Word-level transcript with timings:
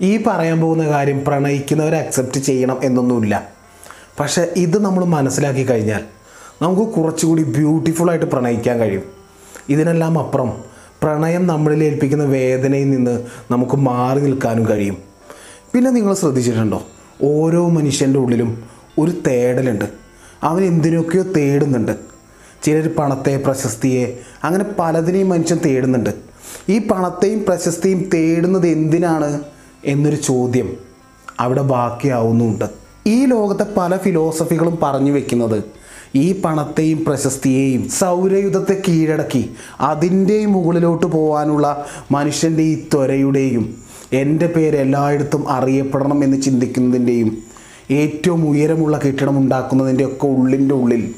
ഈ 0.00 0.22
പറയാൻ 0.26 0.60
പോകുന്ന 0.60 0.88
കാര്യം 0.88 1.24
പ്രണയിക്കുന്നവരെ 1.24 1.98
അക്സെപ്റ്റ് 1.98 2.40
ചെയ്യണം 2.40 2.80
എന്നൊന്നുമില്ല. 2.84 3.48
പക്ഷേ 4.20 4.52
ഇത് 4.56 4.84
നമ്മൾ 4.84 5.04
മനസ്സിലാക്കി 5.04 5.64
കഴിഞ്ഞാൽ 5.64 6.00
നമുക്ക് 6.62 6.82
കുറച്ചുകൂടി 6.82 7.42
ബ്യൂട്ടിഫുള്ളായിട്ട് 7.42 8.26
പ്രണയിക്കാൻ 8.26 8.78
കഴിയും. 8.78 9.02
ഇതിനെല്ലാം 9.68 10.18
അപ്പുറം 10.18 10.64
പ്രണയം 11.02 11.46
നമ്മളിൽ 11.46 11.84
ഏൽപ്പിക്കുന്ന 11.84 12.24
വേദനയിൽ 12.24 12.90
നിന്ന് 12.90 13.22
നമുക്ക് 13.50 13.76
മാറി 13.76 14.20
നിൽക്കാനും 14.20 14.68
കഴിയും. 14.68 14.98
പിന്നെ 15.72 15.90
നിങ്ങൾ 15.90 16.14
ശ്രദ്ധിച്ചിട്ടുണ്ടോ? 16.14 16.82
ഓരോ 17.22 17.68
മനുഷ്യന്റെ 17.68 18.18
ഉള്ളിലും 18.18 18.62
ഒരു 18.98 19.12
തേടലുണ്ട്. 19.26 19.84
അവൻ 20.42 20.64
എന്തിനൊക്കെയോ 20.64 21.22
തേടുന്നുണ്ട്. 21.22 21.92
ചിലർ 22.62 22.88
പണത്തെ 22.98 23.36
പ്രശസ്തിയെ 23.36 24.18
അങ്ങനെ 24.44 24.64
പലതിനെയും 24.78 25.28
മനുഷ്യൻ 25.28 25.58
തേടുന്നുണ്ട്. 25.64 26.10
ഈ 26.68 26.78
പണത്തെയും 26.78 27.44
പ്രശസ്തിയും 27.48 28.10
തേടുന്നത് 28.14 28.66
എന്തിനാണ്? 28.66 29.40
എന്നൊരു 29.84 30.16
ചോദ്യം 30.16 30.76
അവിടെ 31.40 31.62
ബാക്കിയാവുന്നുണ്ട്. 31.62 32.64
ഈ 33.06 33.24
ലോകത്തെ 33.24 33.66
പല 33.76 33.96
ഫിലോസഫികളും 33.96 34.78
പറഞ്ഞു 34.82 35.12
വെക്കുന്നത് 35.12 35.62
ഈ 36.14 36.40
പണത്തെയും 36.40 37.04
പ്രശസ്തിയെയും 37.04 37.88
സൗരയുധത്തെ 37.88 38.82
കീഴടക്കി 38.88 39.50
അതിന്റെ 39.80 40.46
മുകളിലോട്ട് 40.46 41.06
പോകാനുള്ള 41.06 41.86
മനുഷ്യന്റെ 42.10 42.62
ഈ 42.62 42.84
ത്വരയുടെയും 42.94 43.74
എന്റെ 44.12 44.46
പേര് 44.46 44.76
എല്ലായിടത്തും 44.76 45.50
അറിയപ്പെടണം 45.50 46.24
എന്ന് 46.24 46.42
ചിന്തിക്കുന്നതിന്റെയും 46.42 47.38
ഏറ്റവും 47.90 48.48
ഉയരമുള്ള 48.48 49.00
കെട്ടിടം 49.06 49.38
ഉണ്ടാക്കുന്നതിന്റെ 49.38 50.04
ഒക്കെ 50.04 50.26
ഉള്ളിന്റെ 50.26 50.74
ഉള്ളിൽ 50.74 51.14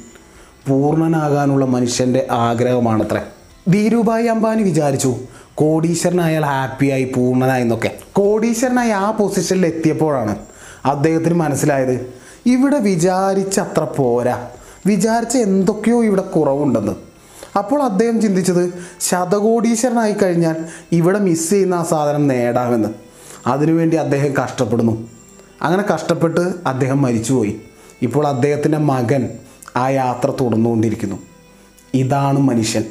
പൂർണനാകാനുള്ള 0.68 1.64
മനുഷ്യന്റെ 1.64 2.26
ആഗ്രഹമാണത്രേ. 2.30 3.20
ധീരുഭായി 3.72 4.26
അംബാനി 4.26 4.62
വിചാരിച്ചു 4.62 5.16
കോടീശ്വരനായാൽ 5.54 6.44
ഹാപ്പിയായി 6.44 7.12
പൂർണനായി 7.16 7.62
എന്നൊക്കെ 7.62 7.94
കോടീശ്വരനായി 8.12 8.90
ആ 8.90 9.10
പൊസിഷനിൽ 9.10 9.66
എത്തിയപ്പോഴാണ് 9.66 10.36
അദ്ദേഹത്തിന് 10.84 11.34
മനസ്സിലായത് 11.34 12.14
ഇവിടെ 12.46 12.78
വിചാരിച്ച 12.78 13.60
അത്ര 13.60 13.84
പോരാ. 13.84 14.48
വിചാരിച്ച 14.86 15.36
എന്തൊക്കെയോ 15.36 16.04
ഇവിടെ 16.04 16.22
കുറവുണ്ടെന്ന്. 16.22 16.92
അപ്പോൾ 17.58 17.82
അദ്ദേഹം 17.82 18.20
ചിന്തിച്ചത് 18.20 18.84
ശതകോടീശ്വരനായി 19.00 20.12
കഴിഞ്ഞാൽ 20.12 20.56
ഇവിടെ 20.92 21.18
മിസ് 21.18 21.50
ചെയ്യുന്ന 21.50 21.74
ആ 21.74 21.82
സാധനം 21.82 22.28
നേടാമെന്ന്. 22.28 22.88
അതിനുവേണ്ടി 23.46 23.96
അദ്ദേഹം 23.96 24.32
കഷ്ടപ്പെടുന്നു. 24.32 25.08
അങ്ങനെ 25.62 25.82
കഷ്ടപ്പെട്ട് 25.82 26.54
അദ്ദേഹം 26.66 27.02
മരിച്ചുപോയി. 27.02 27.60
ഇപ്പോൾ 28.02 28.26
അദ്ദേഹത്തിന്റെ 28.26 28.78
മകൻ 28.78 29.28
ആ 29.76 29.88
യാത്ര 29.88 30.30
തുടർന്നുകൊണ്ടിരിക്കുന്നു. 30.40 31.16
ഇതാണ് 31.94 32.38
മനുഷ്യൻ. 32.38 32.84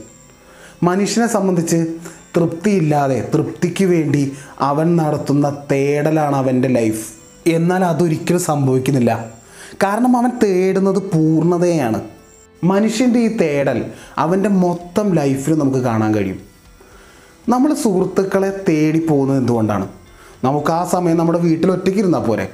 മനുഷ്യനെ 0.84 1.28
സംബന്ധിച്ച് 1.28 1.98
തൃപ്തിയില്ലാതെ 2.38 3.30
തൃപ്തിക്ക് 3.34 3.86
വേണ്ടി 3.86 4.34
അവൻ 4.60 4.96
നടത്തുന്ന 4.96 5.58
തേടലാണ് 5.72 6.36
അവന്റെ 6.36 6.68
ലൈഫ്. 6.68 7.14
എന്നാൽ 7.50 7.86
അതൊരിക്കലും 7.86 8.40
സംഭവിക്കുന്നില്ല. 8.40 9.30
കാരണം 9.84 10.18
അവൻ 10.18 10.30
തേടുന്നത് 10.44 11.12
പൂർണതയാണ്. 11.12 12.02
മനുഷ്യന്റെ 12.64 13.20
ഈ 13.20 13.38
തേടൽ 13.38 13.86
അവന്റെ 14.18 14.50
മൊത്തം 14.50 15.14
ലൈഫിൽ 15.14 15.58
നമുക്ക് 15.58 15.78
കാണാൻ 15.78 16.16
കഴിയും. 16.16 16.40
നമ്മൾ 17.50 17.74
സുഹൃത്തുക്കളെ 17.74 18.64
തേടി 18.70 19.08
പോകുന്നത് 19.08 19.38
എന്തുകൊണ്ടാണ്? 19.38 19.88
നമുക്ക് 20.44 20.72
ആ 20.72 20.86
സമയം 20.86 21.18
നമ്മുടെ 21.18 21.40
വീട്ടിൽ 21.40 21.72
ഒറ്റയ്ക്ക് 21.72 22.00
ഇരുന്നാൽ 22.00 22.20
പോരെ. 22.20 22.50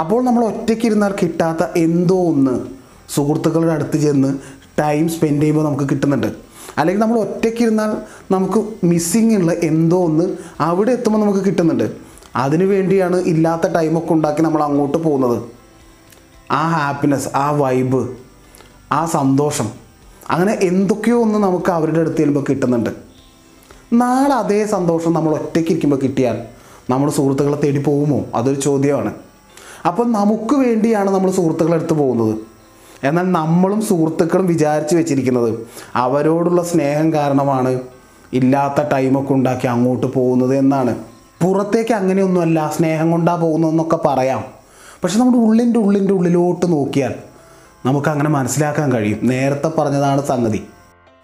അപ്പോൾ 0.00 0.24
നമ്മൾ 0.24 0.44
ഒറ്റയ്ക്ക് 0.44 0.86
ഇരുന്നാൽ 0.86 1.14
കിട്ടാത്ത 1.22 1.66
എന്തോ 1.76 2.28
ഒന്ന് 2.28 2.60
സുഹൃത്തുക്കളുടെ 3.08 3.72
അടുത്ത് 3.72 3.96
ചെന്ന് 3.96 4.38
ടൈം 4.80 5.08
സ്പെൻഡ് 5.08 5.42
ചെയ്യുമ്പോൾ 5.42 5.64
നമുക്ക് 5.64 5.84
കിട്ടുന്നുണ്ട്. 5.90 6.49
അല്ലെങ്കിൽ 6.78 7.02
നമ്മൾ 7.02 7.18
ഒറ്റയ്ക്ക് 7.18 7.62
ഇരുന്നാൽ 7.62 7.96
നമുക്ക് 8.32 8.86
മിസ്സിങ് 8.86 9.36
ഉള്ള 9.36 9.52
എന്തോ 9.52 10.04
ഒന്ന് 10.04 10.36
അവിടെ 10.60 10.92
എത്തുമ്പോൾ 10.92 11.20
നമുക്ക് 11.20 11.38
കിട്ടുന്നുണ്ട്. 11.38 11.90
അതിനു 12.36 12.64
വേണ്ടിയാണ് 12.64 13.16
ഇല്ലാത്ത 13.16 13.72
ടൈമൊക്കെ 13.74 14.12
ഉണ്ടാക്കി 14.12 14.42
നമ്മൾ 14.42 14.62
അങ്ങോട്ട് 14.62 14.98
പോകുന്നത്. 14.98 15.42
ആ 16.50 16.68
ഹാപ്പിനെസ് 16.68 17.28
ആ 17.36 17.50
വൈബ് 17.50 18.08
ആ 18.92 19.06
സന്തോഷം 19.06 19.68
അങ്ങനെ 20.30 20.58
എന്തൊക്കെയോ 20.62 21.22
ഒന്ന് 21.22 21.38
നമുക്ക് 21.38 21.70
അവരുടെ 21.70 22.00
അടുത്ത് 22.00 22.16
ചെല്ലുമ്പോൾ 22.16 22.44
കിട്ടുന്നുണ്ട്. 22.48 22.90
നാളെ 23.92 24.34
അതേ 24.34 24.64
സന്തോഷം 24.64 25.12
നമ്മൾ 25.12 25.32
ഒറ്റയ്ക്ക് 25.32 25.70
ഇരിക്കുമ്പോൾ 25.70 25.96
കിട്ടിയാൽ 25.96 26.42
നമ്മൾ 26.90 27.10
സുഹൃത്തുക്കളെ 27.10 27.60
തേടി 27.60 27.82
പോകുമോ? 27.82 28.24
അതൊരു 28.34 28.60
ചോദ്യമാണ്. 28.60 29.14
അപ്പം 29.86 30.12
നമുക്ക് 30.12 30.54
വേണ്ടിയാണ് 30.54 31.10
നമ്മൾ 31.10 31.30
സുഹൃത്തുക്കളെ 31.30 31.74
അടുത്ത് 31.74 31.92
പോകുന്നത്. 31.92 32.49
എന്നാൽ 33.04 33.32
നമ്മളും 33.32 33.80
സുഹൃത്തുക്കളും 33.82 34.46
വിചാരിച്ചു 34.46 34.96
വെച്ചിരിക്കുന്നത് 34.96 35.58
അവരോടുള്ള 35.96 36.62
സ്നേഹം 36.62 37.12
കാരണമാണ് 37.12 37.80
ഇല്ലാത്ത 38.32 38.88
ടൈമൊക്കെ 38.92 39.32
ഉണ്ടാക്കി 39.32 39.66
അങ്ങോട്ട് 39.66 40.06
പോകുന്നത് 40.06 40.56
എന്നാണ്. 40.56 40.96
പുറത്തേക്ക് 41.42 41.94
അങ്ങനെയൊന്നുമല്ല 41.94 42.72
സ്നേഹം 42.76 43.10
കൊണ്ടാ 43.10 43.36
പോകുന്നതെന്നൊക്കെ 43.36 43.98
പറയാം. 44.06 44.44
പക്ഷെ 45.04 45.18
നമ്മുടെ 45.18 45.38
ഉള്ളിന്റെ 45.38 45.78
ഉള്ളിന്റെ 45.78 46.14
ഉള്ളിലോട്ട് 46.14 46.72
നോക്കിയാൽ 46.72 47.14
നമുക്ക് 47.86 48.08
അങ്ങനെ 48.08 48.30
മനസ്സിലാക്കാൻ 48.30 48.92
കഴിയും. 48.92 49.18
നേരത്തെ 49.22 49.68
പറഞ്ഞതാണ് 49.68 50.26
സംഗതി. 50.26 50.64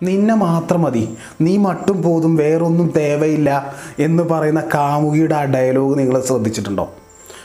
നിന്നെ 0.02 0.34
മാത്രം 0.34 0.82
മതി. 0.82 1.16
നീ 1.40 1.56
മട്ടും 1.56 2.02
പോതും 2.02 2.36
വേറൊന്നും 2.36 2.92
തേവയില്ല 2.96 3.74
എന്ന് 3.98 4.22
പറയുന്ന 4.22 4.62
കാമുകിയുടെ 4.74 5.34
ആ 5.34 5.44
ഡയലോഗ് 5.44 5.98
നിങ്ങൾ 5.98 6.20
ശ്രദ്ധിച്ചിട്ടുണ്ടോ? 6.20 6.90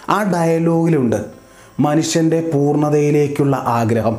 ആ 0.09 0.23
ഡയലോഗിലുണ്ട് 0.23 1.41
മനുഷ്യന്റെ 1.81 2.51
പൂർണതയിലേക്കുള്ള 2.53 3.63
ആഗ്രഹം. 3.67 4.17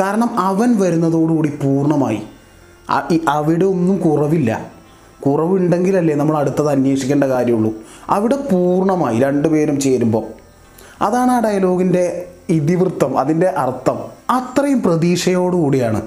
കാരണം 0.00 0.40
അവൻ 0.40 0.80
വരുന്നതോടുകൂടി 0.80 1.48
പൂർണമായി. 1.48 2.22
അവിടെ 3.28 3.64
ഒന്നും 3.64 3.98
കുറവില്ല. 3.98 4.72
കുറവുണ്ടെങ്കിലല്ലേ 5.26 6.14
നമ്മൾ 6.14 6.36
അടുത്തത് 6.36 6.70
അന്വേഷിക്കേണ്ട 6.70 7.24
കാര്യമുള്ളൂ. 7.24 7.74
അവിടെ 8.08 8.36
പൂർണമായി 8.36 9.20
രണ്ടുപേരും 9.20 9.80
ചേരുമ്പോൾ 9.80 10.24
അതാണ് 11.02 11.30
ആ 11.30 11.40
ഡയലോഗിന്റെ 11.40 12.28
ഇതിവൃത്തം 12.48 13.18
അതിന്റെ 13.18 13.46
അർത്ഥം. 13.46 13.98
അത്രയും 14.30 14.82
പ്രതീക്ഷയോടുകൂടിയാണ് 14.82 16.02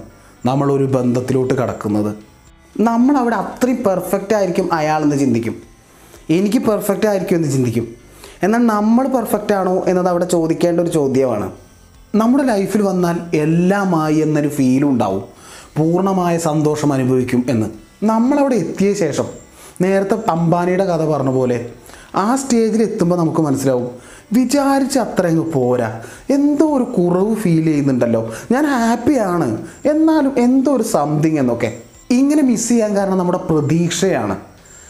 നമ്മളൊരു 0.46 0.84
ബന്ധത്തിലോട്ട് 0.84 1.53
കടക്കുന്നത്. 1.53 2.16
നമ്മൾ 2.79 3.17
അവിടെ 3.17 3.35
അത്രയും 3.35 3.84
പെർഫെക്റ്റ് 3.84 4.34
ആയിരിക്കും 4.34 4.73
അയാളെന്ന് 4.73 5.16
ചിന്തിക്കും. 5.16 5.56
എനിക്ക് 6.29 6.57
പെർഫെക്റ്റ് 6.57 7.07
ആയിരിക്കും 7.07 7.35
എന്ന് 7.35 7.52
ചിന്തിക്കും. 7.52 8.05
എന്നാൽ 8.44 8.59
നമ്മൾ 8.59 9.07
പെർഫെക്റ്റ് 9.07 9.53
ആണോ 9.53 9.84
എന്നത് 9.88 10.07
അവിടെ 10.07 10.25
ചോദിക്കേണ്ട 10.25 10.79
ഒരു 10.79 10.90
ചോദ്യമാണ്. 10.90 11.51
നമ്മുടെ 12.16 12.44
ലൈഫിൽ 12.44 12.81
വന്നാൽ 12.81 13.38
എല്ലാമായി 13.38 14.16
എന്നൊരു 14.16 14.47
ഫീലും 14.47 14.90
ഉണ്ടാവും. 14.90 15.23
പൂർണമായ 15.78 16.38
സന്തോഷം 16.38 16.94
അനുഭവിക്കും 16.94 17.46
എന്ന്. 17.50 17.68
നമ്മളവിടെ 18.03 18.56
എത്തിയ 18.56 18.94
ശേഷം 18.94 19.25
നേരത്തെ 19.81 20.18
അംബാനിയുടെ 20.29 20.85
കഥ 20.85 21.06
പറഞ്ഞ 21.06 21.29
പോലെ 21.29 21.69
ആ 22.16 22.35
സ്റ്റേജിൽ 22.35 22.81
എത്തുമ്പോൾ 22.81 23.16
നമുക്ക് 23.16 23.41
മനസ്സിലാവും 23.41 23.90
വിചാരിച്ച 24.34 25.00
അത്രയങ്ങ് 25.00 25.52
പോരാ. 25.52 26.02
എന്തോ 26.29 26.78
ഒരു 26.78 26.84
കുറവ് 26.84 27.35
ഫീൽ 27.35 27.66
ചെയ്യുന്നുണ്ടല്ലോ. 27.66 28.34
ഞാൻ 28.52 28.66
ഹാപ്പിയാണ് 28.66 29.57
എന്നാലും 29.85 30.35
എന്തോ 30.38 30.75
ഒരു 30.75 30.84
സംതിങ് 30.84 31.40
എന്നൊക്കെ. 31.40 31.78
ഇങ്ങനെ 32.09 32.44
മിസ് 32.44 32.69
ചെയ്യാൻ 32.69 32.97
കാരണം 32.97 33.17
നമ്മുടെ 33.17 33.38
പ്രതീക്ഷയാണ്. 33.38 34.38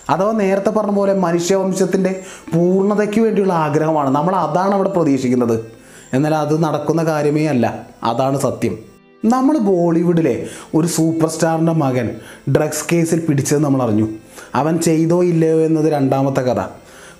അഥവാ 0.09 0.31
നേരത്തെ 0.31 0.69
പറഞ്ഞ 0.69 0.91
പോലെ 0.91 1.13
മനുഷ്യവംശത്തിന്റെ 1.13 2.23
പൂർണതയ്ക്ക് 2.53 3.21
വേണ്ടിയുള്ള 3.21 3.53
ആഗ്രഹമാണ്. 3.53 4.09
നമ്മൾ 4.09 4.35
അതാണ് 4.35 4.73
അവിടെ 4.73 4.89
പ്രതീക്ഷിക്കുന്നത്. 4.89 5.65
എന്നാൽ 6.13 6.35
അത് 6.35 6.63
നടക്കുന്ന 6.63 7.03
കാര്യമേ 7.03 7.45
അല്ല. 7.45 7.87
അതാണ് 8.03 8.39
സത്യം. 8.39 8.77
നമ്മൾ 9.25 9.57
ബോളിവുഡിലെ 9.57 10.47
ഒരു 10.75 10.87
സൂപ്പർ 10.87 11.29
സ്റ്റാറിന്റെ 11.29 11.71
മകൻ 11.71 12.09
ഡ്രഗ്സ് 12.51 12.85
കേസിൽ 12.93 13.19
പിടിച്ചത് 13.19 13.63
നമ്മൾ 13.63 13.83
അറിഞ്ഞു. 13.83 14.07
അവൻ 14.55 14.77
ചെയ്തോ 14.77 15.23
ഇല്ലയോ 15.23 15.59
എന്നത് 15.59 15.93
രണ്ടാമത്തെ 15.93 16.41
കഥ. 16.41 16.63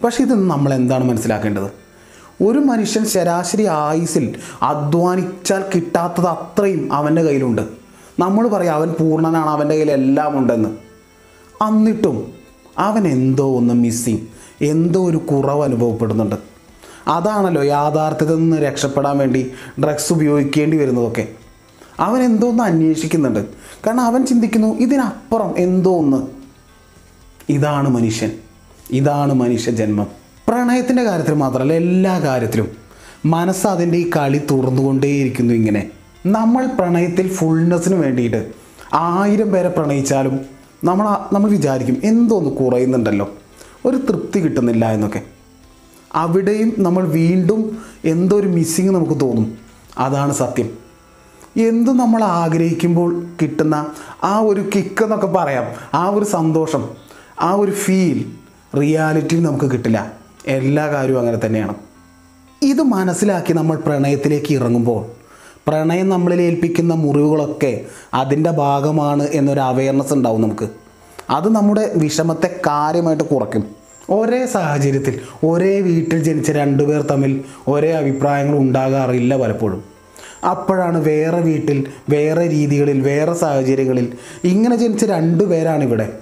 പക്ഷേ 0.03 0.23
ഇത് 0.23 0.33
നമ്മൾ 0.33 0.73
എന്താണ് 0.73 1.03
മനസ്സിലാക്കേണ്ടത്? 1.03 1.85
ഒരു 2.43 2.59
മനുഷ്യൻ 2.59 3.05
ശരാശരി 3.05 3.65
ആയുസിൽ 3.65 4.35
അധ്വാനിച്ചാൽ 4.61 5.63
കിട്ടാത്തത് 5.75 6.27
അത്രയും 6.27 6.93
അവന്റെ 6.93 7.23
കയ്യിലുണ്ട്. 7.23 7.61
നമ്മൾ 8.19 8.47
പറയാം 8.47 8.75
അവൻ 8.75 8.89
പൂർണനാണ് 8.89 9.49
അവന്റെ 9.49 9.73
കയ്യിൽ 9.73 9.91
എല്ലാം 9.91 10.37
ഉണ്ടെന്ന് 10.37 10.69
എന്നിട്ടും 11.67 12.44
അവൻ 12.77 13.07
എന്തോ 13.07 13.57
ഒന്ന് 13.57 13.73
മിസ്സിങ് 13.73 14.17
എന്തോ 14.63 15.09
ഒരു 15.09 15.17
കുറവ് 15.17 15.63
അനുഭവപ്പെടുന്നുണ്ട്. 15.63 16.35
അതാണല്ലോ 17.07 17.63
യാഥാർത്ഥ്യത്തിൽ 17.63 18.35
നിന്ന് 18.35 18.57
രക്ഷപ്പെടാൻ 18.57 19.17
വേണ്ടി 19.17 19.51
ഡ്രഗ്സ് 19.83 20.13
ഉപയോഗിക്കേണ്ടി 20.13 20.77
വരുന്നതൊക്കെ. 20.77 21.27
അവൻ 21.99 22.21
എന്തോ 22.21 22.49
ഒന്ന് 22.49 22.63
അന്വേഷിക്കുന്നുണ്ട്. 22.63 23.45
കാരണം 23.87 24.01
അവൻ 24.01 24.25
ചിന്തിക്കുന്നു 24.25 24.67
ഇതിനപ്പുറം 24.67 25.53
എന്തോ 25.57 25.97
ഒന്ന്. 25.97 26.27
ഇതാണ് 27.49 27.89
മനുഷ്യൻ. 27.89 28.31
ഇതാണ് 28.91 29.33
മനുഷ്യ 29.33 29.71
ജന്മം. 29.71 30.07
പ്രണയത്തിന്റെ 30.47 31.03
കാര്യത്തിൽ 31.03 31.33
മാത്രമല്ല 31.33 31.73
എല്ലാ 31.73 32.19
കാര്യത്തിലും. 32.19 32.67
മനസ്സ് 33.25 33.67
അതിന്റെ 33.67 33.97
ഈ 33.97 34.09
കളി 34.09 34.41
തുറന്നുകൊണ്ടേയിരിക്കുന്നു 34.51 35.53
ഇങ്ങനെ. 35.53 35.89
നമ്മൾ 36.25 36.65
പ്രണയത്തിൽ 36.65 37.27
ഫുൾനെസ്സിന് 37.27 37.95
വേണ്ടിയിട്ട് 37.95 38.51
ആയിരം 38.93 39.51
പേരെ 39.51 39.69
പ്രണയിച്ചാലും 39.69 40.54
നമ്മൾ 40.85 41.35
നമ്മൾ 41.35 41.49
വിചാരിക്കും 41.49 42.01
എന്തോന്ന് 42.03 42.49
കുറയുന്നുണ്ടല്ലോ. 42.49 43.33
ഒരു 43.85 43.97
തൃപ്തി 43.97 44.39
കിട്ടുന്നില്ല 44.39 44.91
എന്നൊക്കെ. 44.91 45.21
അവിടെയും 46.13 46.73
നമ്മൾ 46.77 47.07
വീണ്ടും 47.07 47.77
എന്തോ 48.05 48.39
ഒരു 48.39 48.47
മിസ്സിങ് 48.47 48.89
നമുക്ക് 48.89 49.19
തോന്നും. 49.19 49.57
അതാണ് 49.97 50.33
സത്യം. 50.33 50.69
എന്ത് 51.57 51.91
നമ്മൾ 51.91 52.23
ആഗ്രഹിക്കുമ്പോൾ 52.23 53.25
കിട്ടുന്ന 53.41 53.87
ആ 54.23 54.39
ഒരു 54.39 54.69
കിക്ക് 54.75 55.03
എന്നൊക്കെ 55.03 55.27
പറയാം. 55.27 55.63
ആ 55.93 56.09
ഒരു 56.09 56.25
സന്തോഷം 56.25 56.89
ആ 57.41 57.51
ഒരു 57.51 57.71
ഫീൽ 57.71 58.25
റിയാലിറ്റിയിൽ 58.79 59.41
നമുക്ക് 59.41 59.71
കിട്ടില്ല. 59.71 60.11
എല്ലാ 60.47 60.87
കാര്യവും 60.87 61.19
അങ്ങനെ 61.19 61.45
തന്നെയാണ്. 61.45 61.75
ഇത് 62.61 62.81
മനസ്സിലാക്കി 62.81 63.53
നമ്മൾ 63.53 63.77
പ്രണയത്തിലേക്ക് 63.77 64.53
ഇറങ്ങുമ്പോൾ 64.53 65.05
പ്രണയം 65.67 66.09
നമ്മളിൽ 66.09 66.41
ഏൽപ്പിക്കുന്ന 66.41 66.93
മുറിവുകളൊക്കെ 66.93 67.81
അതിന്റെ 68.13 68.51
ഭാഗമാണ് 68.51 69.23
എന്നൊരു 69.23 69.59
അവയർനെസ് 69.59 70.13
ഉണ്ടാവും 70.13 70.41
നമുക്ക്. 70.41 70.67
അത് 71.29 71.55
നമ്മുടെ 71.55 71.91
വിഷമത്തെ 71.95 72.49
കാര്യമായിട്ട് 72.67 73.23
കുറയ്ക്കും. 73.23 73.63
ഒരേ 74.09 74.45
സാഹചര്യത്തിൽ 74.45 75.19
ഒരേ 75.45 75.81
വീട്ടിൽ 75.81 76.23
ജനിച്ച 76.23 76.51
രണ്ടുപേർ 76.51 77.01
തമ്മിൽ 77.01 77.43
ഒരേ 77.67 77.91
അഭിപ്രായങ്ങൾ 77.91 78.57
ഉണ്ടാകാറില്ല 78.57 79.37
പലപ്പോഴും. 79.37 79.83
അപ്പോഴാണ് 80.49 80.97
വേറെ 80.97 81.39
വീട്ടിൽ 81.39 81.87
വേറെ 82.09 82.49
രീതികളിൽ 82.49 83.01
വേറെ 83.01 83.33
സാഹചര്യങ്ങളിൽ 83.33 84.13
ഇങ്ങനെ 84.43 84.75
ജനിച്ച 84.75 85.05
രണ്ടു 85.05 85.43
പേരാണിവിടെ 85.43 86.13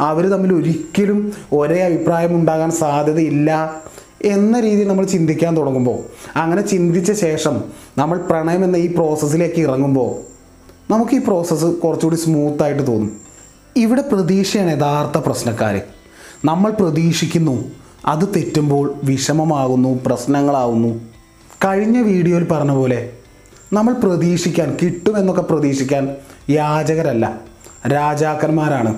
അവർ 0.00 0.26
തമ്മിൽ 0.26 0.52
ഒരിക്കലും 0.54 1.32
ഒരേ 1.52 1.80
അഭിപ്രായം 1.82 2.34
ഉണ്ടാകാൻ 2.34 2.70
സാധ്യതയില്ല 2.70 3.50
എന്ന 4.24 4.60
രീതിയിൽ 4.60 4.88
നമ്മൾ 4.88 5.04
ചിന്തിക്കാൻ 5.04 5.56
തുടങ്ങുമ്പോൾ 5.56 5.98
അങ്ങനെ 6.36 6.62
ചിന്തിച്ച 6.62 7.12
ശേഷം 7.12 7.64
നമ്മൾ 7.98 8.18
പ്രണയം 8.18 8.64
എന്ന 8.64 8.76
ഈ 8.76 8.86
പ്രോസസ്സിലേക്ക് 8.86 9.60
ഇറങ്ങുമ്പോൾ 9.60 10.10
നമുക്ക് 10.92 11.14
ഈ 11.14 11.18
പ്രോസസ്സ് 11.18 11.64
കുറച്ചുകൂടി 11.64 12.16
സ്മൂത്തായിട്ട് 12.16 12.86
തോന്നും. 12.86 13.12
ഇവിടെ 13.76 14.02
പ്രതീക്ഷയാണ് 14.02 14.70
യഥാർത്ഥ 14.70 15.18
പ്രശ്നക്കാർ 15.18 15.82
നമ്മൾ 16.44 16.70
പ്രതീക്ഷിക്കുന്നു 16.70 17.64
അത് 18.06 18.24
തെറ്റുമ്പോൾ 18.36 18.94
വിഷമമാകുന്നു 19.04 20.00
പ്രശ്നങ്ങളാവുന്നു. 20.06 21.00
കഴിഞ്ഞ 21.64 21.98
വീഡിയോയിൽ 22.00 22.44
പറഞ്ഞ 22.44 22.72
പോലെ 22.72 23.10
നമ്മൾ 23.72 23.92
പ്രതീക്ഷിക്കാൻ 23.92 24.76
കിട്ടുമെന്നൊക്കെ 24.82 25.42
പ്രതീക്ഷിക്കാൻ 25.42 26.16
യാചകരല്ല 26.50 27.40
രാജാക്കന്മാരാണ്. 27.86 28.94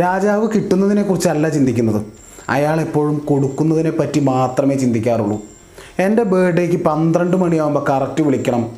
രാജാവ് 0.00 0.48
കിട്ടുന്നതിനെക്കുറിച്ചല്ല 0.54 1.48
ചിന്തിക്കുന്നത്. 1.48 2.23
അയാൾ 2.48 2.80
എപ്പോഴും 2.80 3.18
കൊടുക്കുന്നതിനെ 3.18 3.90
പറ്റി 3.90 4.20
മാത്രമേ 4.20 4.76
ചിന്തിക്കാറുള്ളൂ. 4.76 5.40
എന്റെ 5.98 6.22
ബർത്ത്ഡേക്ക് 6.22 6.84
പന്ത്രണ്ട് 6.84 7.36
മണിയാകുമ്പോൾ 7.36 7.84
കറക്റ്റ് 7.90 8.22
വിളിക്കണം. 8.22 8.70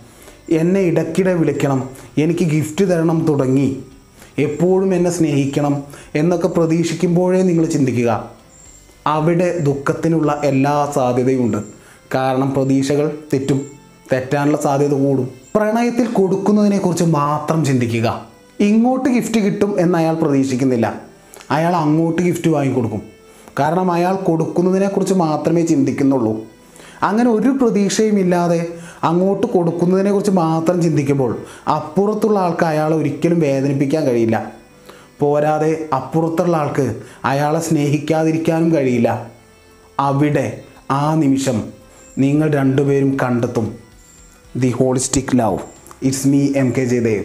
എന്നെ 0.50 0.80
ഇടയ്ക്കിടെ 0.80 1.34
വിളിക്കണം. 1.34 1.90
എനിക്ക് 2.18 2.44
ഗിഫ്റ്റ് 2.44 2.84
തരണം 2.84 3.26
തുടങ്ങി. 3.28 3.82
എപ്പോഴും 4.38 4.94
എന്നെ 4.94 5.10
സ്നേഹിക്കണം 5.10 5.82
എന്നൊക്കെ 6.14 6.48
പ്രതീക്ഷിക്കുമ്പോഴേ 6.48 7.42
നിങ്ങൾ 7.42 7.64
ചിന്തിക്കുക. 7.64 8.30
അവിടെ 9.06 9.58
ദുഃഖത്തിനുള്ള 9.58 10.40
എല്ലാ 10.44 10.92
സാധ്യതയുമുണ്ട് 10.94 11.56
കാരണം 12.14 12.54
പ്രതീക്ഷകൾ 12.54 13.18
തെറ്റും 13.32 13.66
തെറ്റാനുള്ള 14.12 14.62
സാധ്യത 14.62 14.92
കൂടും. 14.92 15.28
പ്രണയത്തിൽ 15.54 16.06
കൊടുക്കുന്നതിനെക്കുറിച്ച് 16.06 17.04
മാത്രം 17.04 17.64
ചിന്തിക്കുക. 17.64 18.26
ഇങ്ങോട്ട് 18.60 19.08
ഗിഫ്റ്റ് 19.08 19.40
കിട്ടും 19.40 19.80
എന്ന് 19.80 19.98
അയാൾ 19.98 20.14
പ്രതീക്ഷിക്കുന്നില്ല. 20.14 21.00
അയാൾ 21.50 21.76
അങ്ങോട്ട് 21.76 22.22
ഗിഫ്റ്റ് 22.22 22.48
വാങ്ങിക്കൊടുക്കും. 22.48 23.15
കാരണം 23.58 23.92
അയാൾ 23.92 24.14
കൊടുക്കുന്നതിനെക്കുറിച്ച് 24.16 25.14
മാത്രമേ 25.14 25.62
ചിന്തിക്കുന്നുള്ളൂ. 25.62 26.44
അങ്ങനെ 27.02 27.30
ഒരു 27.30 27.48
പ്രതീക്ഷയും 27.48 28.18
ഇല്ലാതെ 28.18 28.68
അങ്ങോട്ട് 29.04 29.46
കൊടുക്കുന്നതിനെക്കുറിച്ച് 29.46 30.30
മാത്രം 30.30 30.82
ചിന്തിക്കുമ്പോൾ 30.82 31.38
അപ്പുറത്തുള്ള 31.74 32.38
ആൾക്ക് 32.38 32.64
അയാളെ 32.64 32.96
ഒരിക്കലും 32.96 33.40
വേദനിപ്പിക്കാൻ 33.40 34.04
കഴിയില്ല. 34.04 34.52
പോരാതെ 35.20 35.88
അപ്പുറത്തുള്ള 35.94 36.56
ആൾക്ക് 36.56 37.00
അയാളെ 37.24 37.60
സ്നേഹിക്കാതിരിക്കാനും 37.60 38.74
കഴിയില്ല. 38.74 39.30
അവിടെ 40.00 40.60
ആ 40.90 41.14
നിമിഷം 41.14 41.64
നിങ്ങൾ 42.18 42.50
രണ്ടുപേരും 42.50 43.16
കണ്ടെത്തും. 43.22 43.74
The 44.56 44.68
holistic 44.68 45.38
love 45.38 45.58
it's 46.02 46.28
me 46.28 46.48
M 46.56 46.72
K 46.78 46.84
Jayadev 46.84 47.24